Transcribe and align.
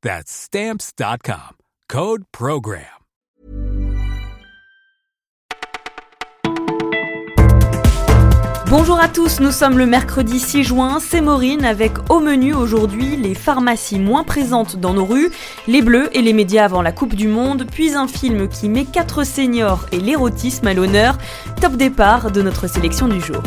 That's 0.00 0.30
stamps.com. 0.30 1.56
Code 1.88 2.22
Program. 2.30 2.84
Bonjour 8.70 9.00
à 9.00 9.08
tous, 9.08 9.40
nous 9.40 9.50
sommes 9.50 9.78
le 9.78 9.86
mercredi 9.86 10.38
6 10.38 10.62
juin, 10.62 10.98
c'est 11.00 11.22
Maureen 11.22 11.64
avec 11.64 11.92
au 12.10 12.20
menu 12.20 12.52
aujourd'hui 12.52 13.16
les 13.16 13.34
pharmacies 13.34 13.98
moins 13.98 14.24
présentes 14.24 14.76
dans 14.76 14.92
nos 14.92 15.06
rues, 15.06 15.30
les 15.66 15.80
bleus 15.80 16.10
et 16.12 16.20
les 16.20 16.34
médias 16.34 16.66
avant 16.66 16.82
la 16.82 16.92
Coupe 16.92 17.14
du 17.14 17.26
Monde, 17.26 17.66
puis 17.68 17.94
un 17.94 18.06
film 18.06 18.48
qui 18.48 18.68
met 18.68 18.84
quatre 18.84 19.24
seniors 19.24 19.86
et 19.90 19.98
l'érotisme 19.98 20.66
à 20.66 20.74
l'honneur, 20.74 21.16
top 21.60 21.72
départ 21.72 22.30
de 22.30 22.42
notre 22.42 22.68
sélection 22.68 23.08
du 23.08 23.20
jour. 23.20 23.42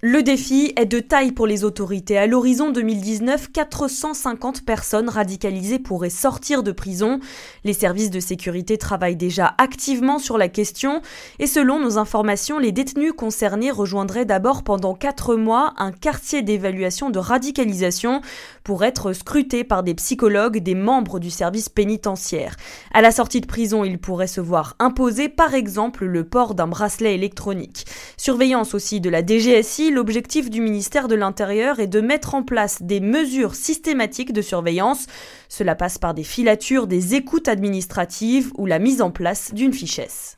Le 0.00 0.22
défi 0.22 0.72
est 0.76 0.86
de 0.86 1.00
taille 1.00 1.32
pour 1.32 1.48
les 1.48 1.64
autorités. 1.64 2.16
À 2.18 2.28
l'horizon 2.28 2.70
2019, 2.70 3.50
450 3.50 4.64
personnes 4.64 5.08
radicalisées 5.08 5.80
pourraient 5.80 6.08
sortir 6.08 6.62
de 6.62 6.70
prison. 6.70 7.18
Les 7.64 7.72
services 7.72 8.12
de 8.12 8.20
sécurité 8.20 8.78
travaillent 8.78 9.16
déjà 9.16 9.56
activement 9.58 10.20
sur 10.20 10.38
la 10.38 10.46
question 10.46 11.02
et 11.40 11.48
selon 11.48 11.80
nos 11.80 11.98
informations, 11.98 12.60
les 12.60 12.70
détenus 12.70 13.12
concernés 13.12 13.72
rejoindraient 13.72 14.24
d'abord 14.24 14.62
pendant 14.62 14.94
4 14.94 15.34
mois 15.34 15.74
un 15.78 15.90
quartier 15.90 16.42
d'évaluation 16.42 17.10
de 17.10 17.18
radicalisation 17.18 18.20
pour 18.62 18.84
être 18.84 19.12
scrutés 19.12 19.64
par 19.64 19.82
des 19.82 19.94
psychologues, 19.94 20.58
des 20.58 20.76
membres 20.76 21.18
du 21.18 21.30
service 21.30 21.68
pénitentiaire. 21.68 22.54
À 22.94 23.02
la 23.02 23.10
sortie 23.10 23.40
de 23.40 23.46
prison, 23.46 23.82
ils 23.82 23.98
pourraient 23.98 24.28
se 24.28 24.40
voir 24.40 24.76
imposer 24.78 25.28
par 25.28 25.54
exemple 25.54 26.04
le 26.04 26.22
port 26.22 26.54
d'un 26.54 26.68
bracelet 26.68 27.16
électronique. 27.16 27.84
Surveillance 28.16 28.74
aussi 28.74 29.00
de 29.00 29.10
la 29.10 29.26
DGSI 29.26 29.87
l'objectif 29.90 30.50
du 30.50 30.60
ministère 30.60 31.08
de 31.08 31.14
l'Intérieur 31.14 31.80
est 31.80 31.86
de 31.86 32.00
mettre 32.00 32.34
en 32.34 32.42
place 32.42 32.82
des 32.82 33.00
mesures 33.00 33.54
systématiques 33.54 34.32
de 34.32 34.42
surveillance. 34.42 35.06
Cela 35.48 35.74
passe 35.74 35.98
par 35.98 36.14
des 36.14 36.24
filatures, 36.24 36.86
des 36.86 37.14
écoutes 37.14 37.48
administratives 37.48 38.52
ou 38.56 38.66
la 38.66 38.78
mise 38.78 39.02
en 39.02 39.10
place 39.10 39.52
d'une 39.52 39.72
fichesse. 39.72 40.37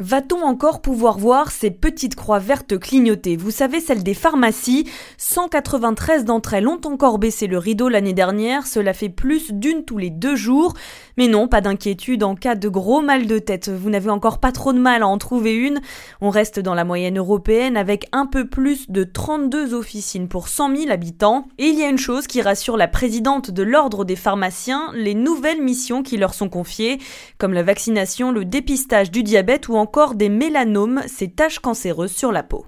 Va-t-on 0.00 0.42
encore 0.42 0.80
pouvoir 0.80 1.18
voir 1.18 1.50
ces 1.50 1.70
petites 1.70 2.14
croix 2.14 2.38
vertes 2.38 2.78
clignotées? 2.78 3.36
Vous 3.36 3.50
savez, 3.50 3.80
celles 3.80 4.02
des 4.02 4.14
pharmacies. 4.14 4.88
193 5.18 6.24
d'entre 6.24 6.54
elles 6.54 6.66
ont 6.66 6.80
encore 6.86 7.18
baissé 7.18 7.46
le 7.46 7.58
rideau 7.58 7.90
l'année 7.90 8.14
dernière. 8.14 8.66
Cela 8.66 8.94
fait 8.94 9.10
plus 9.10 9.52
d'une 9.52 9.84
tous 9.84 9.98
les 9.98 10.08
deux 10.08 10.36
jours. 10.36 10.72
Mais 11.18 11.28
non, 11.28 11.48
pas 11.48 11.60
d'inquiétude 11.60 12.22
en 12.22 12.34
cas 12.34 12.54
de 12.54 12.70
gros 12.70 13.02
mal 13.02 13.26
de 13.26 13.38
tête. 13.38 13.68
Vous 13.68 13.90
n'avez 13.90 14.08
encore 14.08 14.38
pas 14.38 14.52
trop 14.52 14.72
de 14.72 14.78
mal 14.78 15.02
à 15.02 15.06
en 15.06 15.18
trouver 15.18 15.52
une. 15.52 15.82
On 16.22 16.30
reste 16.30 16.60
dans 16.60 16.74
la 16.74 16.84
moyenne 16.84 17.18
européenne 17.18 17.76
avec 17.76 18.06
un 18.12 18.24
peu 18.24 18.48
plus 18.48 18.90
de 18.90 19.04
32 19.04 19.74
officines 19.74 20.28
pour 20.28 20.48
100 20.48 20.76
000 20.76 20.90
habitants. 20.90 21.46
Et 21.58 21.66
il 21.66 21.78
y 21.78 21.82
a 21.82 21.90
une 21.90 21.98
chose 21.98 22.26
qui 22.26 22.40
rassure 22.40 22.78
la 22.78 22.88
présidente 22.88 23.50
de 23.50 23.62
l'ordre 23.62 24.06
des 24.06 24.16
pharmaciens, 24.16 24.92
les 24.94 25.14
nouvelles 25.14 25.60
missions 25.60 26.02
qui 26.02 26.16
leur 26.16 26.32
sont 26.32 26.48
confiées, 26.48 26.98
comme 27.36 27.52
la 27.52 27.62
vaccination, 27.62 28.32
le 28.32 28.46
dépistage 28.46 29.10
du 29.10 29.22
diabète 29.22 29.68
ou 29.68 29.76
encore 29.76 29.89
encore 29.90 30.14
des 30.14 30.28
mélanomes, 30.28 31.02
ces 31.08 31.32
taches 31.32 31.58
cancéreuses 31.58 32.12
sur 32.12 32.30
la 32.30 32.44
peau. 32.44 32.64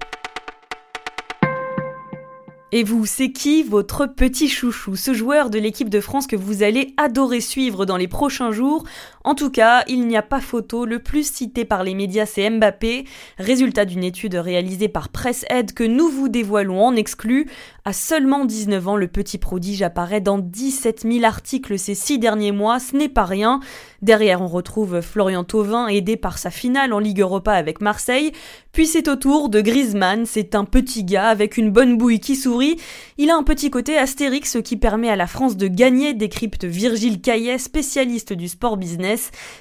Et 2.73 2.83
vous, 2.83 3.05
c'est 3.05 3.31
qui 3.31 3.63
votre 3.63 4.07
petit 4.07 4.49
chouchou, 4.49 4.97
ce 4.97 5.13
joueur 5.13 5.49
de 5.49 5.57
l'équipe 5.57 5.89
de 5.89 6.01
France 6.01 6.27
que 6.27 6.35
vous 6.35 6.63
allez 6.63 6.93
adorer 6.97 7.39
suivre 7.39 7.85
dans 7.85 7.95
les 7.95 8.09
prochains 8.09 8.51
jours? 8.51 8.83
En 9.25 9.35
tout 9.35 9.49
cas, 9.49 9.83
il 9.87 10.05
n'y 10.05 10.17
a 10.17 10.21
pas 10.21 10.41
photo, 10.41 10.85
le 10.85 10.99
plus 10.99 11.31
cité 11.31 11.63
par 11.63 11.83
les 11.83 11.93
médias 11.93 12.25
c'est 12.25 12.49
Mbappé, 12.49 13.05
résultat 13.37 13.85
d'une 13.85 14.03
étude 14.03 14.35
réalisée 14.35 14.89
par 14.89 15.07
Press 15.07 15.45
Ed 15.49 15.73
que 15.73 15.83
nous 15.85 16.09
vous 16.09 16.27
dévoilons 16.27 16.83
en 16.83 16.95
exclu. 16.95 17.49
À 17.85 17.93
seulement 17.93 18.43
19 18.43 18.87
ans, 18.87 18.97
le 18.97 19.07
petit 19.07 19.37
prodige 19.37 19.81
apparaît 19.81 20.21
dans 20.21 20.39
17 20.39 21.03
000 21.09 21.23
articles 21.23 21.79
ces 21.79 21.95
six 21.95 22.19
derniers 22.19 22.51
mois, 22.51 22.79
ce 22.79 22.97
n'est 22.97 23.09
pas 23.09 23.25
rien. 23.25 23.61
Derrière, 24.01 24.41
on 24.41 24.47
retrouve 24.47 24.99
Florian 24.99 25.45
Thauvin 25.45 25.87
aidé 25.87 26.17
par 26.17 26.37
sa 26.37 26.51
finale 26.51 26.91
en 26.91 26.99
Ligue 26.99 27.21
Europa 27.21 27.53
avec 27.53 27.79
Marseille. 27.79 28.33
Puis 28.73 28.87
c'est 28.87 29.07
au 29.07 29.15
tour 29.15 29.49
de 29.49 29.61
Griezmann, 29.61 30.25
c'est 30.25 30.55
un 30.55 30.65
petit 30.65 31.03
gars 31.03 31.27
avec 31.27 31.57
une 31.57 31.71
bonne 31.71 31.97
bouille 31.97 32.19
qui 32.19 32.35
sourit. 32.35 32.77
Il 33.17 33.29
a 33.29 33.35
un 33.35 33.43
petit 33.43 33.69
côté 33.69 33.97
Astérix 33.97 34.57
qui 34.63 34.77
permet 34.77 35.09
à 35.09 35.15
la 35.15 35.27
France 35.27 35.55
de 35.55 35.67
gagner, 35.67 36.13
décrypte 36.13 36.65
Virgile 36.65 37.21
Caillet, 37.21 37.57
spécialiste 37.57 38.33
du 38.33 38.47
sport 38.47 38.77
business. 38.77 39.12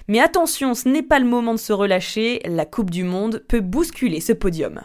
Mais 0.08 0.20
attention, 0.20 0.74
ce 0.74 0.88
n'est 0.88 1.02
pas 1.02 1.18
le 1.18 1.26
moment 1.26 1.54
de 1.54 1.58
se 1.58 1.72
relâcher, 1.72 2.40
la 2.44 2.66
Coupe 2.66 2.90
du 2.90 3.04
Monde 3.04 3.42
peut 3.48 3.60
bousculer 3.60 4.20
ce 4.20 4.32
podium. 4.32 4.80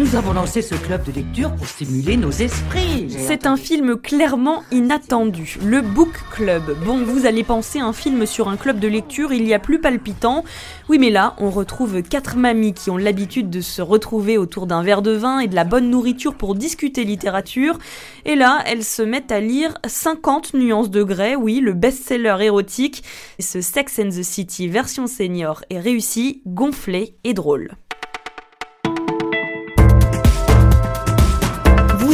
Nous 0.00 0.16
avons 0.16 0.32
lancé 0.32 0.62
ce 0.62 0.74
club 0.74 1.04
de 1.04 1.12
lecture 1.12 1.54
pour 1.54 1.66
stimuler 1.66 2.16
nos 2.16 2.30
esprits. 2.30 3.10
C'est 3.10 3.44
un 3.44 3.58
film 3.58 3.96
clairement 3.96 4.62
inattendu, 4.72 5.58
le 5.62 5.82
Book 5.82 6.22
Club. 6.32 6.74
Bon, 6.86 7.04
vous 7.04 7.26
allez 7.26 7.44
penser 7.44 7.80
un 7.80 7.92
film 7.92 8.24
sur 8.24 8.48
un 8.48 8.56
club 8.56 8.78
de 8.78 8.88
lecture, 8.88 9.34
il 9.34 9.46
y 9.46 9.52
a 9.52 9.58
plus 9.58 9.78
palpitant. 9.78 10.42
Oui, 10.88 10.98
mais 10.98 11.10
là, 11.10 11.34
on 11.36 11.50
retrouve 11.50 12.00
quatre 12.00 12.36
mamies 12.36 12.72
qui 12.72 12.88
ont 12.88 12.96
l'habitude 12.96 13.50
de 13.50 13.60
se 13.60 13.82
retrouver 13.82 14.38
autour 14.38 14.66
d'un 14.66 14.82
verre 14.82 15.02
de 15.02 15.12
vin 15.12 15.38
et 15.40 15.48
de 15.48 15.54
la 15.54 15.64
bonne 15.64 15.90
nourriture 15.90 16.34
pour 16.34 16.54
discuter 16.54 17.04
littérature. 17.04 17.78
Et 18.24 18.36
là, 18.36 18.60
elles 18.64 18.84
se 18.84 19.02
mettent 19.02 19.32
à 19.32 19.40
lire 19.40 19.74
50 19.86 20.54
nuances 20.54 20.88
de 20.88 21.02
grès, 21.02 21.36
oui, 21.36 21.60
le 21.60 21.74
best-seller 21.74 22.36
érotique. 22.40 23.04
Ce 23.38 23.60
Sex 23.60 23.98
and 23.98 24.08
the 24.08 24.22
City 24.22 24.66
version 24.66 25.06
senior 25.06 25.62
est 25.68 25.78
réussi, 25.78 26.40
gonflé 26.46 27.16
et 27.22 27.34
drôle. 27.34 27.76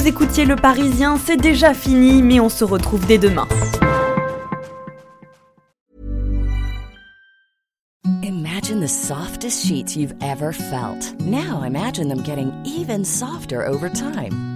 Écoutiez 0.06 0.44
Le 0.44 0.54
Parisien, 0.56 1.18
c'est 1.18 1.36
déjà 1.36 1.74
fini, 1.74 2.22
mais 2.22 2.38
on 2.38 2.48
se 2.48 2.64
retrouve 2.64 3.04
dès 3.06 3.18
demain. 3.18 3.48
Imagine 8.22 8.80
the 8.80 8.88
softest 8.88 9.66
sheets 9.66 9.96
you've 9.96 10.14
ever 10.22 10.52
felt. 10.52 11.14
Now 11.20 11.64
imagine 11.64 12.08
them 12.08 12.22
getting 12.22 12.52
even 12.64 13.04
softer 13.04 13.66
over 13.66 13.88
time. 13.88 14.55